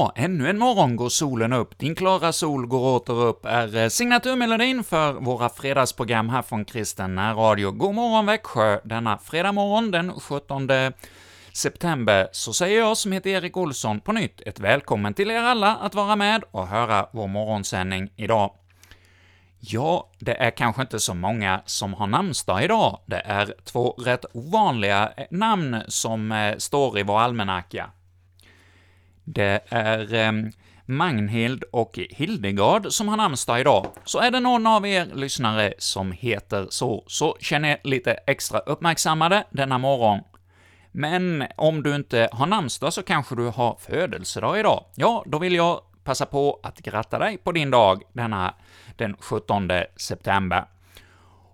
[0.00, 3.88] Ja, ännu en morgon går solen upp, din klara sol går åter upp, är eh,
[3.88, 7.70] signaturmelodin för våra fredagsprogram här från Kristen Radio.
[7.70, 10.68] God morgon Växjö, denna fredag morgon den 17
[11.52, 15.76] september, så säger jag som heter Erik Olsson på nytt ett välkommen till er alla
[15.76, 18.52] att vara med och höra vår morgonsändning idag.
[19.60, 23.00] Ja, det är kanske inte så många som har namnsdag idag.
[23.06, 27.90] Det är två rätt ovanliga eh, namn som eh, står i vår almanacka.
[29.24, 30.32] Det är eh,
[30.86, 33.86] Magnhild och Hildegard som har namnsdag idag.
[34.04, 38.58] Så är det någon av er lyssnare som heter så, så känn er lite extra
[38.58, 40.20] uppmärksammade denna morgon.
[40.92, 44.84] Men om du inte har namnsdag så kanske du har födelsedag idag.
[44.94, 48.54] Ja, då vill jag passa på att gratta dig på din dag denna
[48.96, 50.64] den 17 september.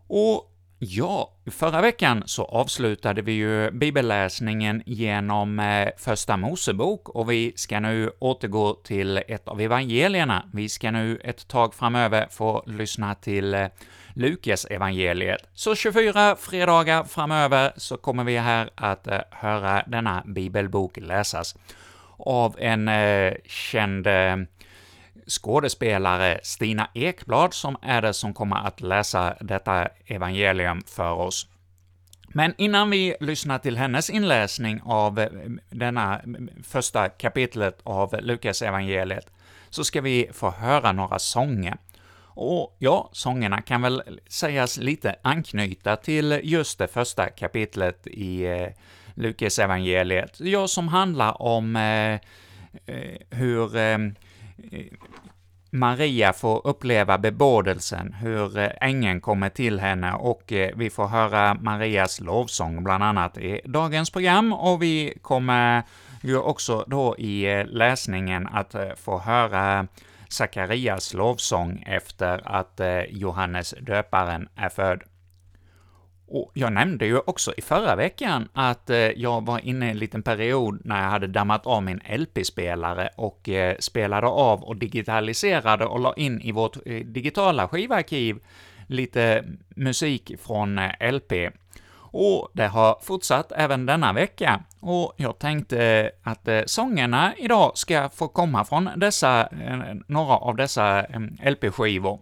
[0.06, 7.53] Och Ja, förra veckan så avslutade vi ju bibelläsningen genom eh, Första Mosebok, och vi
[7.57, 10.45] ska nu återgå till ett av evangelierna.
[10.53, 13.67] Vi ska nu ett tag framöver få lyssna till eh,
[14.15, 15.49] Lukas evangeliet.
[15.55, 21.57] Så 24 fredagar framöver så kommer vi här att eh, höra denna bibelbok läsas
[22.19, 24.37] av en eh, känd eh,
[25.27, 31.47] skådespelare Stina Ekblad som är det som kommer att läsa detta evangelium för oss.
[32.29, 35.29] Men innan vi lyssnar till hennes inläsning av eh,
[35.71, 39.31] denna mm, första kapitlet av Lukas evangeliet
[39.71, 41.77] så ska vi få höra några sånger.
[42.39, 48.69] Och ja, sångerna kan väl sägas lite anknyta till just det första kapitlet i eh,
[49.15, 52.15] Lukas evangeliet, ja, som handlar om eh,
[52.87, 53.99] eh hur eh,
[55.71, 61.55] Maria får uppleva bebådelsen, hur eh, ängeln kommer till henne, och eh, vi får höra
[61.55, 65.83] Marias lovsång bland annat i dagens program, och vi kommer
[66.23, 69.86] ju också då i eh, läsningen att få höra
[70.29, 75.03] Sakarias lovsång efter att Johannes döparen är född.
[76.29, 79.98] Och jag nämnde ju också i förra veckan att eh, jag var inne i en
[79.98, 85.86] liten period när jag hade dammat av min LP-spelare och eh, spelade av och digitaliserade
[85.86, 88.39] och la in i vårt eh, digitala skivarkiv
[88.86, 90.81] lite musik från
[91.13, 91.33] LP.
[91.98, 98.29] Och det har fortsatt även denna vecka, och jag tänkte att sångerna idag ska få
[98.29, 99.48] komma från dessa,
[100.07, 101.07] några av dessa
[101.45, 102.20] LP-skivor.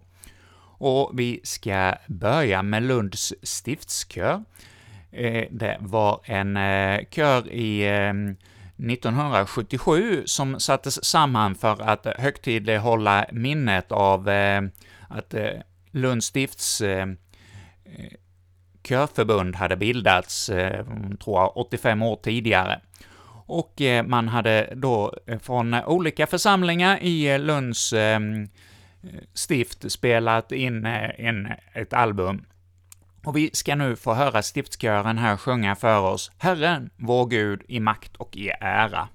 [0.85, 4.43] Och vi ska börja med Lunds stiftskör.
[5.11, 8.09] Eh, det var en eh, kör i eh,
[8.91, 14.29] 1977 som sattes samman för att högtidlighålla minnet av
[15.09, 15.33] att
[15.91, 16.81] Lunds stifts
[18.83, 20.45] körförbund hade bildats,
[21.23, 22.79] tror jag, 85 år tidigare.
[23.47, 27.93] Och man hade då från olika församlingar i Lunds
[29.33, 32.45] stift spelat in en, ett album.
[33.25, 37.79] Och vi ska nu få höra stiftskören här sjunga för oss Herren, vår Gud, i
[37.79, 39.07] makt och i ära.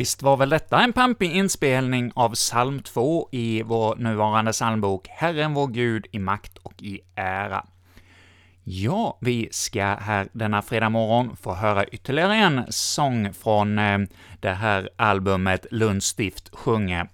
[0.00, 5.54] Visst var väl detta en pampig inspelning av psalm 2 i vår nuvarande psalmbok ”Herren
[5.54, 7.66] vår Gud i makt och i ära”.
[8.64, 13.98] Ja, vi ska här denna fredag morgon få höra ytterligare en sång från eh,
[14.40, 17.08] det här albumet Lunds stift sjunger.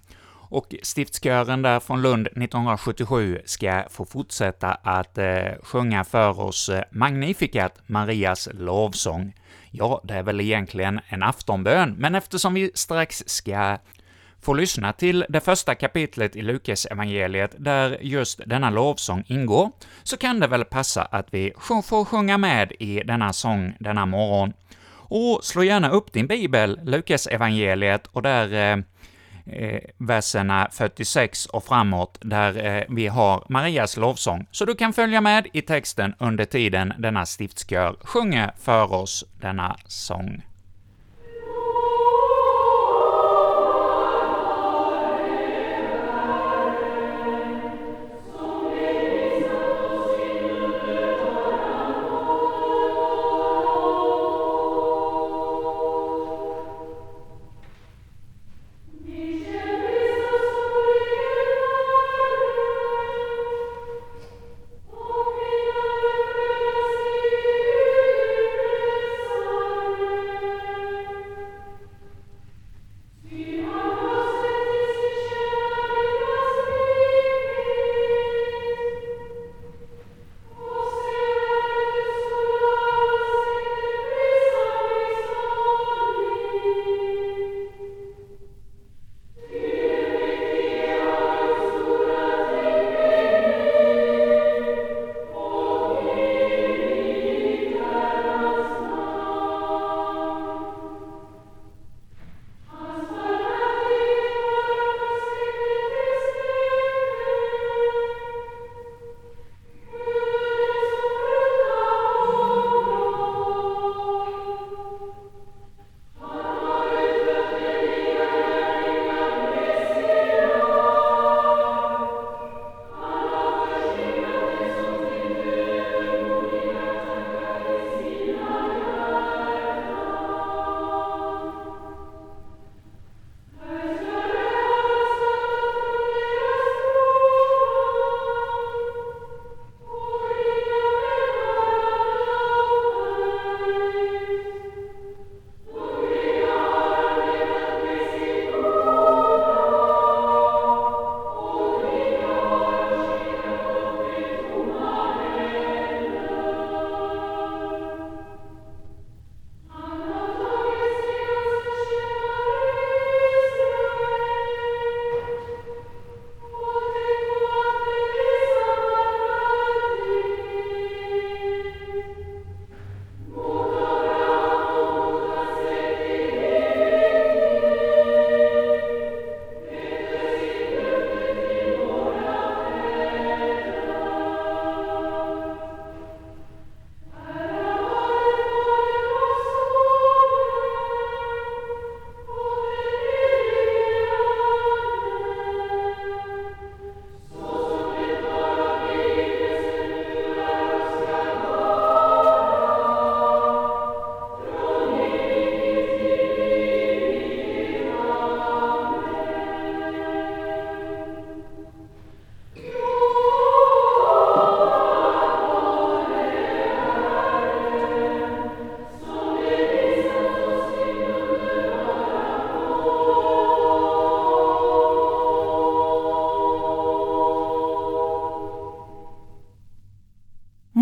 [0.49, 6.83] Och stiftskören där från Lund 1977 ska få fortsätta att eh, sjunga för oss eh,
[6.91, 9.33] Magnificat, Marias lovsång.
[9.71, 13.77] Ja, det är väl egentligen en aftonbön, men eftersom vi strax ska
[14.41, 19.71] få lyssna till det första kapitlet i Lukas evangeliet där just denna lovsång ingår,
[20.03, 24.53] så kan det väl passa att vi får sjunga med i denna sång denna morgon.
[25.09, 28.83] Och slå gärna upp din bibel, Lukas evangeliet och där eh,
[29.49, 35.21] eh, verserna 46 och framåt, där eh, vi har Marias lovsång, så du kan följa
[35.21, 40.46] med i texten under tiden denna stiftskör sjunger för oss denna sång.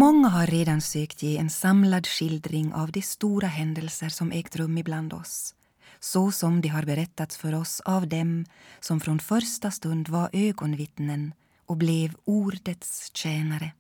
[0.05, 4.77] Många har redan sökt ge en samlad skildring av de stora händelser som ägt rum
[4.77, 5.55] ibland oss
[6.00, 8.45] så som de har berättats för oss av dem
[8.79, 11.33] som från första stund var ögonvittnen
[11.65, 13.71] och blev ordets tjänare.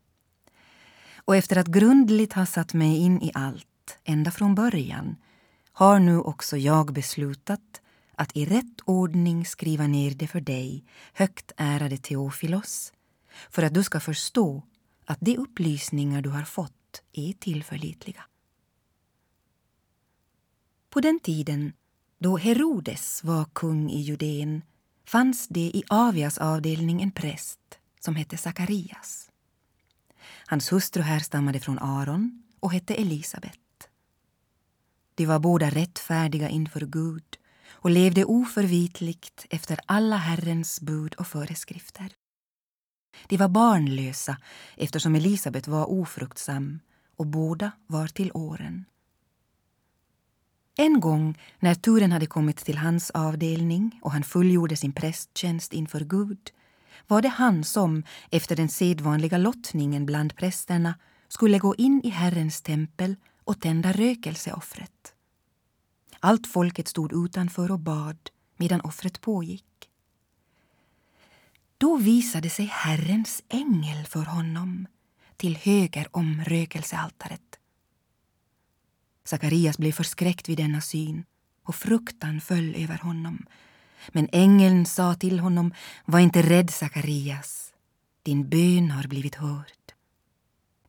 [1.15, 5.15] Och efter att grundligt ha satt mig in i allt, ända från början
[5.71, 7.81] har nu också jag beslutat
[8.15, 12.93] att i rätt ordning skriva ner det för dig, högt ärade Teofilos,
[13.49, 14.63] för att du ska förstå
[15.05, 18.23] att de upplysningar du har fått är tillförlitliga.
[20.89, 21.73] På den tiden
[22.17, 24.61] då Herodes var kung i Judeen
[25.05, 29.31] fanns det i Avias avdelning en präst som hette Sakarias.
[30.47, 33.59] Hans hustru härstammade från Aron och hette Elisabet.
[35.15, 42.13] De var båda rättfärdiga inför Gud och levde oförvitligt efter alla Herrens bud och föreskrifter.
[43.27, 44.37] De var barnlösa
[44.77, 46.79] eftersom Elisabet var ofruktsam
[47.17, 48.85] och båda var till åren.
[50.77, 55.99] En gång när turen hade kommit till hans avdelning och han fullgjorde sin prästtjänst inför
[55.99, 56.51] Gud
[57.07, 60.95] var det han som, efter den sedvanliga lottningen bland prästerna,
[61.27, 65.13] skulle gå in i Herrens tempel och tända rökelseoffret.
[66.19, 68.17] Allt folket stod utanför och bad
[68.57, 69.65] medan offret pågick.
[71.85, 74.87] Då visade sig Herrens ängel för honom
[75.37, 77.59] till höger om rökelsealtaret.
[79.23, 81.23] Sakarias blev förskräckt vid denna syn
[81.63, 83.45] och fruktan föll över honom.
[84.07, 85.73] Men ängeln sa till honom,
[86.05, 87.73] var inte rädd Sakarias,
[88.23, 89.93] din bön har blivit hörd.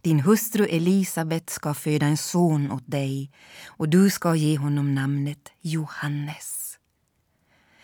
[0.01, 3.31] Din hustru Elisabet ska föda en son åt dig
[3.67, 6.79] och du ska ge honom namnet Johannes.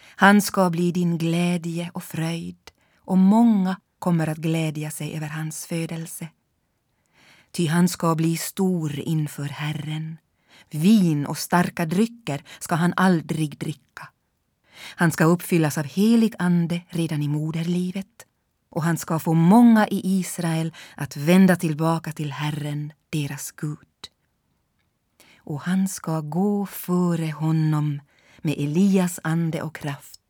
[0.04, 2.71] Han ska bli din glädje och fröjd
[3.04, 6.28] och många kommer att glädja sig över hans födelse.
[7.50, 10.18] Ty han ska bli stor inför Herren.
[10.70, 14.08] Vin och starka drycker ska han aldrig dricka.
[14.94, 18.26] Han ska uppfyllas av helig ande redan i moderlivet
[18.70, 23.78] och han ska få många i Israel att vända tillbaka till Herren, deras Gud.
[25.36, 28.00] Och han ska gå före honom
[28.38, 30.21] med Elias ande och kraft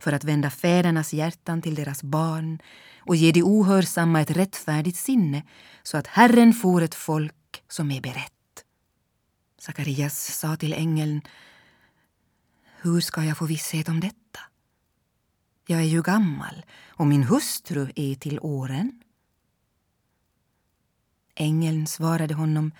[0.00, 2.58] för att vända fädernas hjärtan till deras barn
[2.98, 5.42] och ge de ohörsamma ett rättfärdigt sinne
[5.82, 8.32] så att Herren får ett folk som är berett.
[9.58, 11.20] Sakarias sa till ängeln
[12.80, 14.40] Hur ska jag få visshet om detta?
[15.66, 19.02] Jag är ju gammal och min hustru är till åren.
[21.34, 22.72] Ängeln svarade honom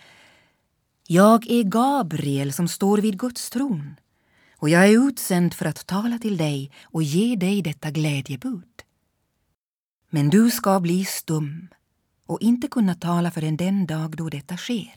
[1.06, 3.96] Jag är Gabriel som står vid Guds tron
[4.58, 8.82] och jag är utsänd för att tala till dig och ge dig detta glädjebud.
[10.10, 11.68] Men du ska bli stum
[12.26, 14.94] och inte kunna tala förrän den dag då detta sker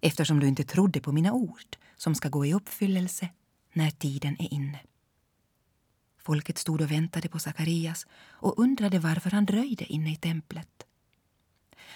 [0.00, 3.28] eftersom du inte trodde på mina ord som ska gå i uppfyllelse
[3.72, 4.80] när tiden är inne.
[6.18, 10.86] Folket stod och väntade på Sakarias och undrade varför han dröjde inne i templet.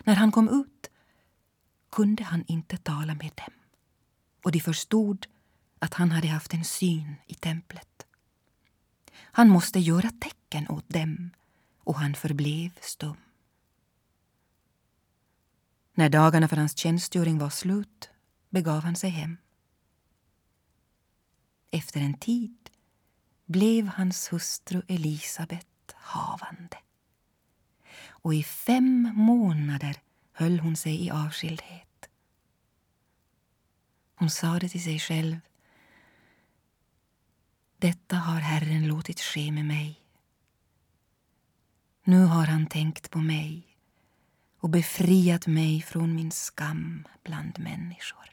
[0.04, 0.90] När han kom ut
[1.90, 3.54] kunde han inte tala med dem
[4.44, 5.26] och de förstod
[5.84, 8.06] att han hade haft en syn i templet.
[9.16, 11.30] Han måste göra tecken åt dem
[11.78, 13.16] och han förblev stum.
[15.94, 18.10] När dagarna för hans tjänstgöring var slut
[18.50, 19.36] begav han sig hem.
[21.70, 22.70] Efter en tid
[23.46, 26.78] blev hans hustru Elisabet havande.
[28.06, 29.96] Och i fem månader
[30.32, 32.08] höll hon sig i avskildhet.
[34.14, 35.40] Hon sade till sig själv
[37.84, 40.00] detta har Herren låtit ske med mig.
[42.04, 43.66] Nu har han tänkt på mig
[44.60, 48.30] och befriat mig från min skam bland människor.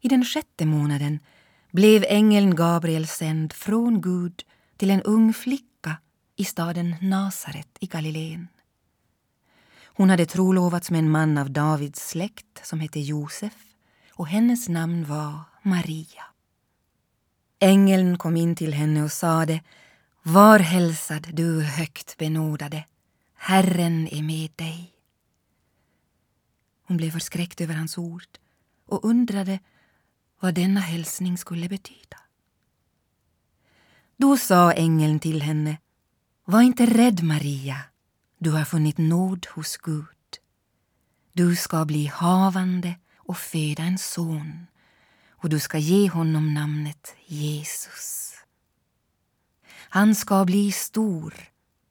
[0.00, 1.18] I den sjätte månaden
[1.70, 4.44] blev ängeln Gabriel sänd från Gud
[4.76, 5.96] till en ung flicka
[6.36, 8.48] i staden Nasaret i Galileen.
[9.84, 13.54] Hon hade trolovats med en man av Davids släkt som hette Josef
[14.12, 16.24] och hennes namn var Maria.
[17.64, 19.60] Ängeln kom in till henne och sade
[20.22, 22.84] Var hälsad, du högt benådade.
[23.34, 24.92] Herren är med dig.
[26.86, 28.38] Hon blev förskräckt över hans ord
[28.86, 29.58] och undrade
[30.40, 32.16] vad denna hälsning skulle betyda.
[34.16, 35.78] Då sa ängeln till henne
[36.44, 37.80] Var inte rädd, Maria.
[38.38, 40.38] Du har funnit nåd hos Gud.
[41.32, 44.66] Du ska bli havande och föda en son
[45.44, 48.34] och du ska ge honom namnet Jesus.
[49.76, 51.34] Han ska bli stor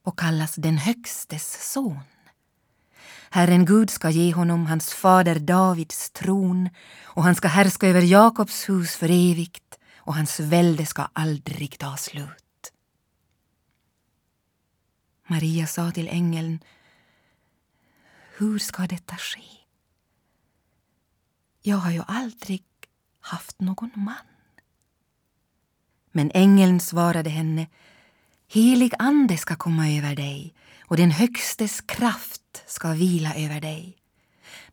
[0.03, 1.99] och kallas den Högstes son.
[3.29, 6.69] Herren Gud ska ge honom hans fader Davids tron
[7.03, 11.97] och han ska härska över Jakobs hus för evigt och hans välde ska aldrig ta
[11.97, 12.71] slut.
[15.27, 16.59] Maria sa till ängeln
[18.37, 19.43] Hur ska detta ske?
[21.61, 22.63] Jag har ju aldrig
[23.23, 24.15] haft någon man.
[26.11, 27.67] Men ängeln svarade henne
[28.47, 33.97] Helig ande ska komma över dig och den Högstes kraft ska vila över dig.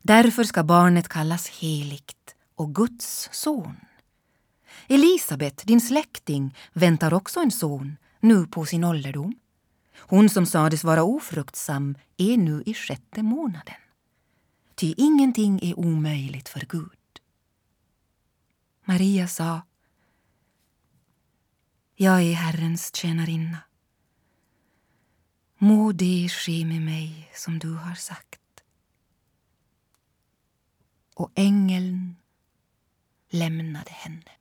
[0.01, 3.75] Därför ska barnet kallas heligt och Guds son.
[4.87, 9.35] Elisabet, din släkting, väntar också en son, nu på sin ålderdom.
[9.97, 13.75] Hon som sades vara ofruktsam är nu i sjätte månaden.
[14.75, 17.00] Ty ingenting är omöjligt för Gud.
[18.83, 19.61] Maria sa
[21.95, 23.57] Jag är Herrens tjänarinna.
[25.57, 28.39] Må det ske med mig som du har sagt.
[31.15, 32.15] Och ängeln
[33.29, 34.31] lämnade henne.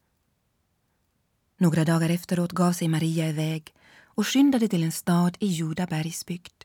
[1.56, 6.64] Några dagar efteråt gav sig Maria iväg och skyndade till en stad i Juda bergsbygd.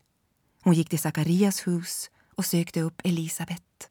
[0.62, 3.90] Hon gick till Sakarias hus och sökte upp Elisabet.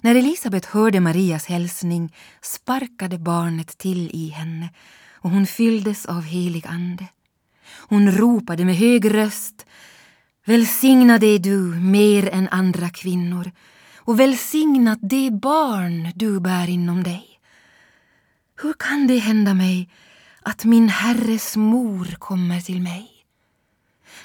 [0.00, 4.68] När Elisabet hörde Marias hälsning sparkade barnet till i henne
[5.14, 7.06] och hon fylldes av helig ande.
[7.88, 9.66] Hon ropade med hög röst
[10.44, 13.50] Välsignad är du mer än andra kvinnor
[13.96, 17.40] och välsignat det barn du bär inom dig.
[18.62, 19.90] Hur kan det hända mig
[20.42, 23.11] att min Herres mor kommer till mig?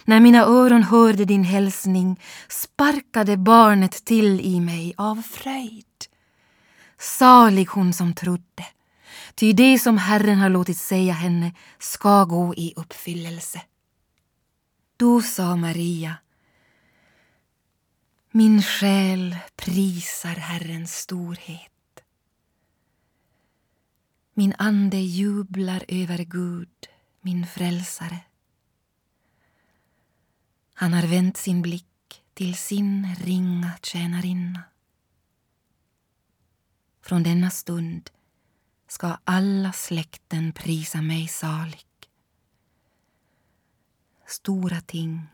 [0.08, 5.86] När mina öron hörde din hälsning sparkade barnet till i mig av fröjd.
[6.98, 8.66] Salig hon som trodde,
[9.36, 13.62] ty det som Herren har låtit säga henne ska gå i uppfyllelse.
[14.98, 16.16] Då sa Maria
[18.32, 22.04] Min själ prisar Herrens storhet.
[24.34, 26.88] Min ande jublar över Gud,
[27.22, 28.20] min frälsare.
[30.80, 34.64] Han har vänt sin blick till sin ringa tjänarinna.
[37.02, 38.10] Från denna stund
[38.88, 41.86] ska alla släkten prisa mig salig.
[44.28, 45.28] Stora ting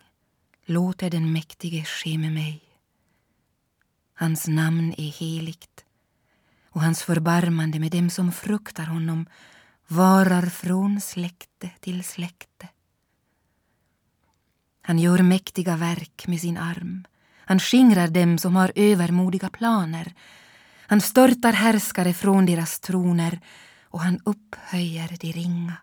[0.65, 2.63] låter den mäktige ske med mig.
[4.13, 5.85] Hans namn är heligt
[6.69, 9.25] och hans förbarmande med dem som fruktar honom
[9.87, 12.69] varar från släkte till släkte.
[14.85, 17.05] Han gör mäktiga verk med sin arm.
[17.45, 20.13] Han skingrar dem som har övermodiga planer.
[20.87, 23.39] Han störtar härskare från deras troner
[23.83, 25.73] och han upphöjer de ringa.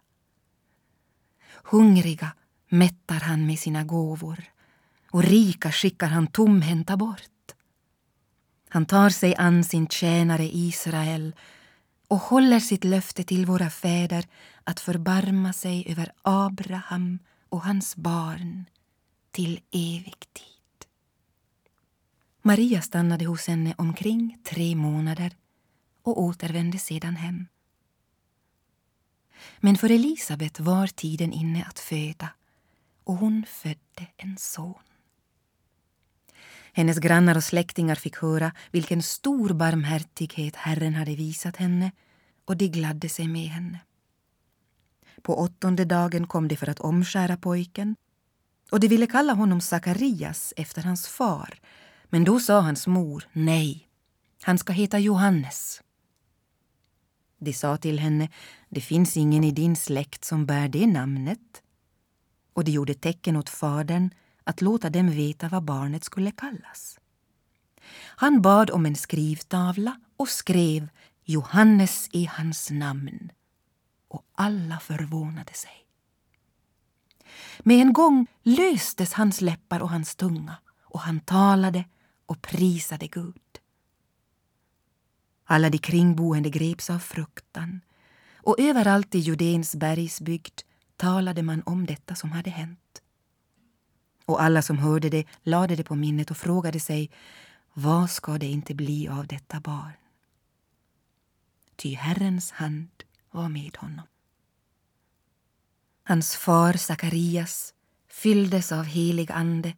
[1.65, 2.33] Hungriga
[2.69, 4.45] mättar han med sina gåvor
[5.11, 7.55] och rika skickar han tomhänta bort.
[8.69, 11.35] Han tar sig an sin tjänare Israel
[12.09, 14.25] och håller sitt löfte till våra fäder
[14.65, 18.65] att förbarma sig över Abraham och hans barn
[19.31, 20.87] till evig tid.
[22.43, 25.37] Maria stannade hos henne omkring tre månader
[26.03, 27.47] och återvände sedan hem.
[29.61, 32.29] Men för Elisabet var tiden inne att föda
[33.05, 34.75] och hon födde en son.
[36.73, 41.93] Hennes grannar och släktingar fick höra vilken stor barmhärtighet Herren hade visat henne
[42.45, 43.81] och de gladde sig med henne.
[45.23, 47.97] På åttonde dagen kom de för att omskära pojken
[48.71, 51.61] och de ville kalla honom Sakarias efter hans far
[52.11, 53.89] men då sa hans mor nej,
[54.43, 55.83] han ska heta Johannes.
[57.39, 58.29] De sa till henne,
[58.69, 61.63] det finns ingen i din släkt som bär det namnet.
[62.53, 64.11] Och de gjorde tecken åt fadern
[64.45, 66.99] att låta dem veta vad barnet skulle kallas.
[67.97, 70.89] Han bad om en skrivtavla och skrev
[71.25, 73.33] Johannes i hans namn.
[74.09, 75.87] Och alla förvånade sig.
[77.59, 81.85] Med en gång löstes hans läppar och hans tunga och han talade
[82.27, 83.61] och prisade Gud.
[85.45, 87.81] Alla de kringboende greps av fruktan
[88.37, 90.61] och överallt i Judéns bergsbygd
[90.97, 93.03] talade man om detta som hade hänt.
[94.25, 97.11] Och alla som hörde det lade det på minnet och frågade sig
[97.73, 99.93] vad ska det inte bli av detta barn?
[101.77, 102.91] Ty Herrens hand
[103.31, 104.07] var med honom.
[106.11, 107.75] Hans far Sakarias
[108.09, 109.73] fylldes av helig ande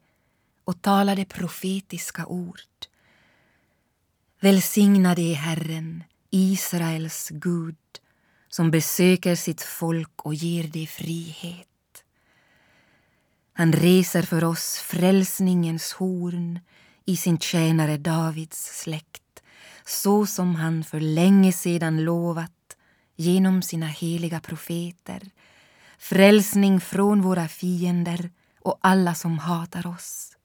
[0.64, 2.86] och talade profetiska ord.
[4.40, 7.76] Välsignad är Herren, Israels Gud
[8.48, 12.04] som besöker sitt folk och ger det frihet.
[13.52, 16.60] Han reser för oss frälsningens horn
[17.04, 19.42] i sin tjänare Davids släkt
[19.86, 22.76] så som han för länge sedan lovat
[23.16, 25.22] genom sina heliga profeter
[26.02, 30.36] frälsning från våra fiender och alla som hatar oss.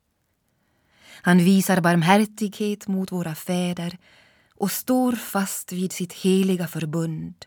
[1.22, 3.98] Han visar barmhärtighet mot våra fäder
[4.56, 7.46] och står fast vid sitt heliga förbund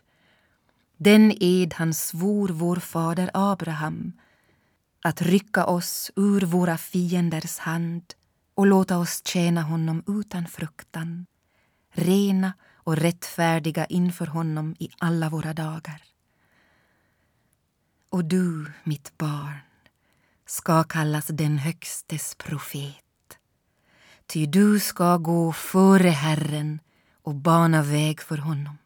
[1.03, 4.13] den ed han svor vår fader Abraham
[5.03, 8.03] att rycka oss ur våra fienders hand
[8.55, 11.25] och låta oss tjäna honom utan fruktan,
[11.91, 16.10] rena och rättfärdiga inför honom i alla våra dagar.
[18.11, 19.59] Och du, mitt barn,
[20.45, 23.37] ska kallas den Högstes profet.
[24.25, 26.79] Ty du ska gå före Herren
[27.23, 28.77] och bana väg för honom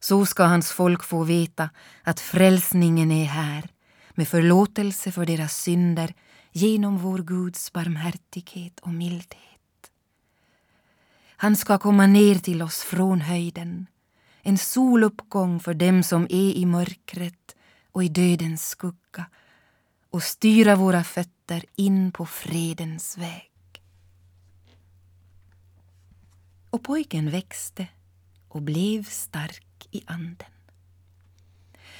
[0.00, 1.70] Så ska hans folk få veta
[2.02, 3.68] att frälsningen är här
[4.14, 6.14] med förlåtelse för deras synder
[6.52, 9.90] genom vår Guds barmhärtighet och mildhet.
[11.36, 13.86] Han ska komma ner till oss från höjden,
[14.42, 17.53] en soluppgång för dem som är i mörkret
[17.94, 19.26] och i dödens skugga
[20.10, 23.82] och styra våra fötter in på fredens väg.
[26.70, 27.86] Och pojken växte
[28.48, 30.52] och blev stark i anden.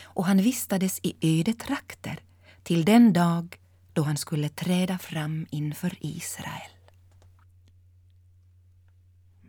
[0.03, 2.21] Och han vistades i ödetrakter
[2.63, 3.59] till den dag
[3.93, 6.74] då han skulle träda fram inför Israel.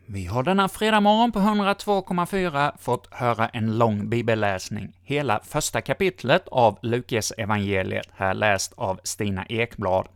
[0.08, 6.48] Vi har denna fredag morgon på 102,4 fått höra en lång bibelläsning, hela första kapitlet
[6.48, 10.08] av Lukas evangeliet här läst av Stina Ekblad.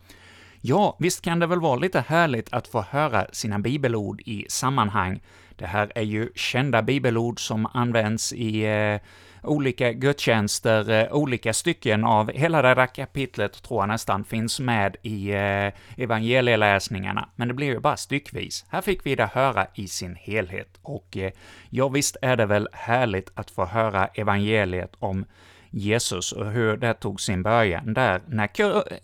[0.61, 5.19] Ja, visst kan det väl vara lite härligt att få höra sina bibelord i sammanhang.
[5.55, 8.99] Det här är ju kända bibelord som används i eh,
[9.43, 14.95] olika gudstjänster, eh, olika stycken av hela det där kapitlet tror jag nästan finns med
[15.01, 18.65] i eh, evangelieläsningarna, men det blir ju bara styckvis.
[18.69, 21.31] Här fick vi det höra i sin helhet, och eh,
[21.69, 25.25] ja, visst är det väl härligt att få höra evangeliet om
[25.71, 28.47] Jesus och hur det tog sin början där när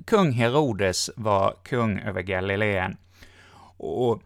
[0.05, 2.97] kung Herodes var kung över Galileen.
[3.77, 4.21] Och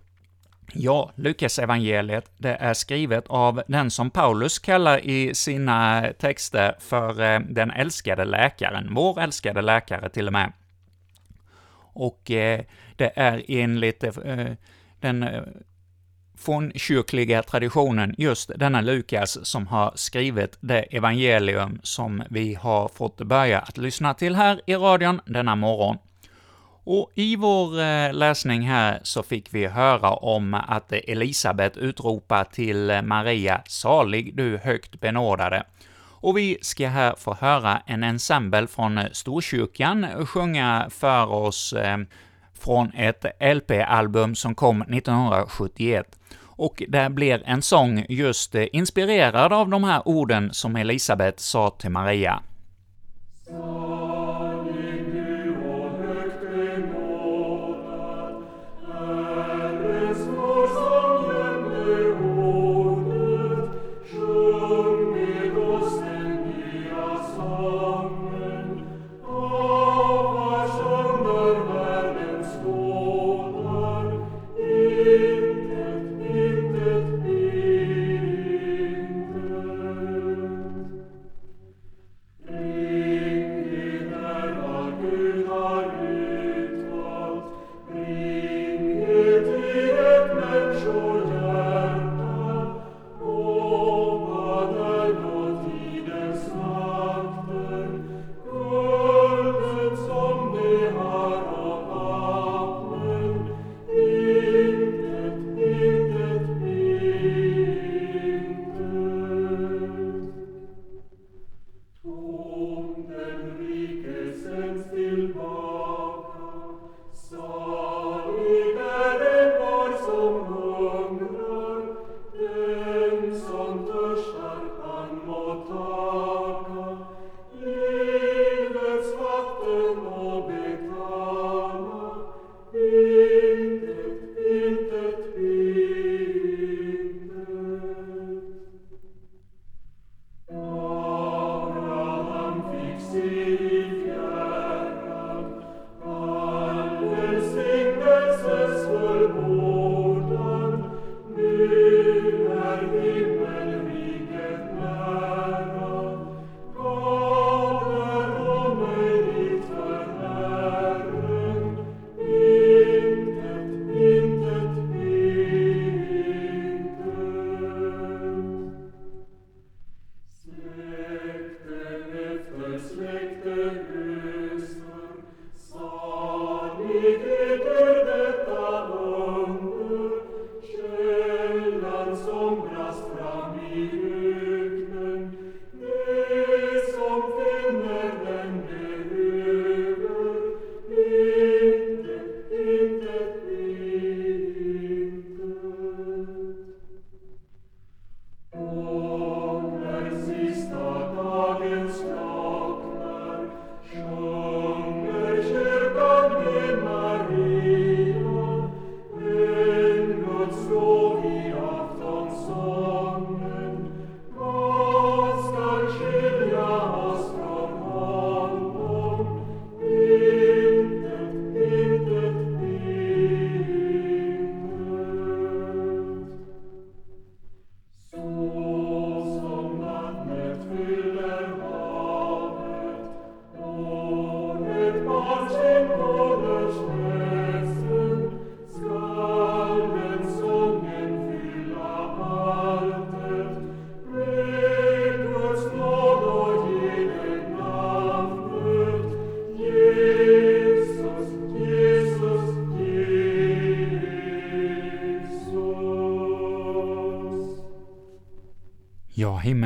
[0.74, 7.22] Ja, Lukas evangeliet det är skrivet av den som Paulus kallar i sina texter för
[7.22, 10.52] eh, den älskade läkaren, vår älskade läkare till och med.
[11.94, 12.62] Och eh,
[12.96, 14.46] det är enligt eh,
[15.00, 15.26] den
[16.40, 23.18] från kyrkliga traditionen just denna Lukas som har skrivit det evangelium som vi har fått
[23.18, 25.98] börja att lyssna till här i radion denna morgon.
[26.92, 33.02] Och i vår eh, läsning här så fick vi höra om att Elisabet utropar till
[33.04, 35.64] Maria ”Salig du högt benådade”.
[36.02, 41.98] Och vi ska här få höra en ensemble från Storkyrkan sjunga för oss eh,
[42.60, 43.26] från ett
[43.56, 50.08] LP-album som kom 1971 och det blir en sång just eh, inspirerad av de här
[50.08, 52.40] orden som Elisabet sa till Maria.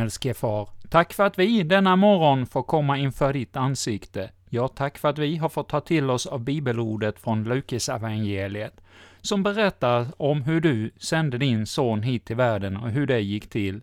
[0.03, 4.29] Himmelske Far, tack för att vi denna morgon får komma inför ditt ansikte.
[4.49, 8.81] Ja, tack för att vi har fått ta till oss av bibelordet från Lukas evangeliet
[9.21, 13.49] som berättar om hur du sände din son hit till världen och hur det gick
[13.49, 13.81] till.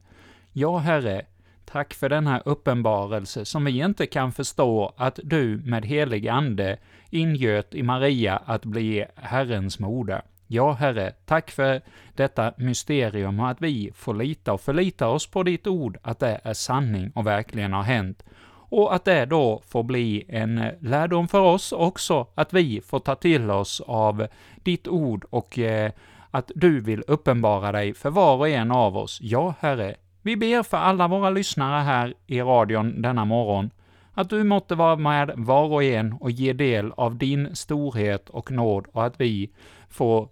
[0.52, 1.22] Ja, Herre,
[1.64, 6.78] tack för denna uppenbarelse som vi inte kan förstå att du med helig Ande
[7.10, 10.22] ingöt i Maria att bli Herrens moder.
[10.52, 11.80] Ja, Herre, tack för
[12.14, 16.40] detta mysterium och att vi får lita och förlita oss på ditt ord, att det
[16.44, 18.22] är sanning och verkligen har hänt.
[18.52, 23.14] Och att det då får bli en lärdom för oss också, att vi får ta
[23.14, 24.26] till oss av
[24.62, 25.92] ditt ord och eh,
[26.30, 29.18] att du vill uppenbara dig för var och en av oss.
[29.22, 33.70] Ja, Herre, vi ber för alla våra lyssnare här i radion denna morgon,
[34.14, 38.50] att du måtte vara med var och en och ge del av din storhet och
[38.50, 39.50] nåd och att vi
[39.88, 40.28] får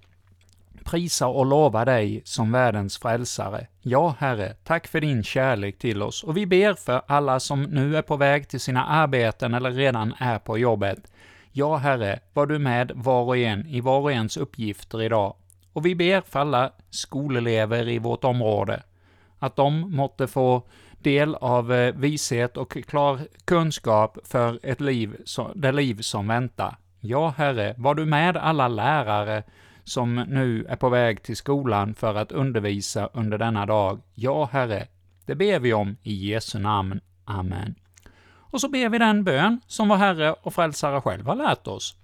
[0.88, 3.66] prisa och lova dig som världens frälsare.
[3.82, 7.96] Ja, Herre, tack för din kärlek till oss, och vi ber för alla som nu
[7.96, 11.12] är på väg till sina arbeten eller redan är på jobbet.
[11.52, 15.34] Ja, Herre, var du med var och en i var och ens uppgifter idag.
[15.72, 18.82] Och vi ber för alla skolelever i vårt område,
[19.38, 20.62] att de måtte få
[20.98, 25.16] del av eh, vishet och klar kunskap för ett liv,
[25.54, 26.76] det liv som väntar.
[27.00, 29.42] Ja, Herre, var du med alla lärare
[29.88, 34.00] som nu är på väg till skolan för att undervisa under denna dag.
[34.14, 34.86] Ja, Herre,
[35.26, 37.00] det ber vi om i Jesu namn.
[37.24, 37.74] Amen.
[38.50, 41.96] Och så ber vi den bön som vår Herre och Frälsare själv har lärt oss.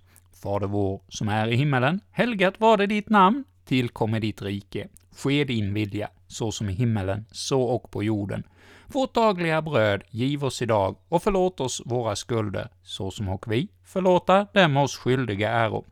[0.43, 4.89] Fader vår, som är i himmelen, helgat var det ditt namn, tillkommer ditt rike.
[5.17, 8.43] Ske din vilja, så som i himmelen, så och på jorden.
[8.87, 13.69] Vårt dagliga bröd giv oss idag och förlåt oss våra skulder, så som och vi
[13.85, 15.85] förlåta dem oss skyldiga äro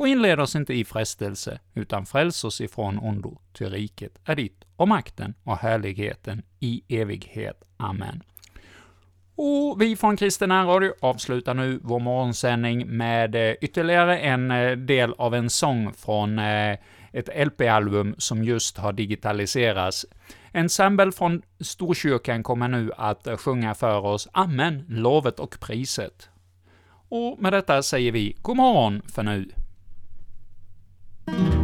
[0.00, 4.64] och inled oss inte i frestelse, utan fräls oss ifrån ondo, ty riket är ditt,
[4.76, 7.62] och makten och härligheten i evighet.
[7.76, 8.22] Amen.
[9.34, 15.14] Och vi från Kristen Radio avslutar nu vår morgonsändning med eh, ytterligare en eh, del
[15.18, 16.78] av en sång från eh,
[17.12, 20.06] ett LP-album som just har digitaliserats.
[20.52, 26.28] Ensemble från Storkyrkan kommer nu att sjunga för oss Amen, lovet och priset.
[27.08, 29.50] Och med detta säger vi god morgon för nu.
[31.30, 31.59] Thank you